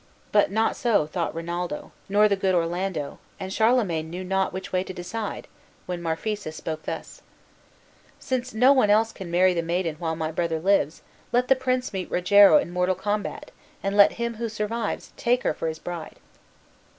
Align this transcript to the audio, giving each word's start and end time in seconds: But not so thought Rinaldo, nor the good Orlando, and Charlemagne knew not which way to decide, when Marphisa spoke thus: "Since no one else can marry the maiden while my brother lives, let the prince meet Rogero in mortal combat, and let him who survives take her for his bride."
But 0.31 0.49
not 0.49 0.75
so 0.75 1.05
thought 1.05 1.35
Rinaldo, 1.35 1.91
nor 2.09 2.27
the 2.27 2.35
good 2.35 2.55
Orlando, 2.55 3.19
and 3.39 3.53
Charlemagne 3.53 4.09
knew 4.09 4.23
not 4.23 4.51
which 4.51 4.73
way 4.73 4.83
to 4.83 4.91
decide, 4.95 5.47
when 5.85 6.01
Marphisa 6.01 6.51
spoke 6.51 6.81
thus: 6.85 7.21
"Since 8.17 8.51
no 8.51 8.73
one 8.73 8.89
else 8.89 9.11
can 9.13 9.29
marry 9.29 9.53
the 9.53 9.61
maiden 9.61 9.97
while 9.99 10.15
my 10.15 10.31
brother 10.31 10.59
lives, 10.59 11.03
let 11.31 11.49
the 11.49 11.55
prince 11.55 11.93
meet 11.93 12.09
Rogero 12.09 12.57
in 12.57 12.71
mortal 12.71 12.95
combat, 12.95 13.51
and 13.83 13.95
let 13.95 14.13
him 14.13 14.37
who 14.37 14.49
survives 14.49 15.13
take 15.17 15.43
her 15.43 15.53
for 15.53 15.67
his 15.67 15.77
bride." 15.77 16.15